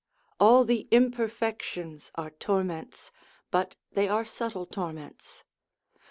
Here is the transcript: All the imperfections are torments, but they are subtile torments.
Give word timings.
All 0.39 0.65
the 0.65 0.87
imperfections 0.89 2.11
are 2.15 2.31
torments, 2.31 3.11
but 3.51 3.75
they 3.91 4.09
are 4.09 4.25
subtile 4.25 4.65
torments. 4.65 5.43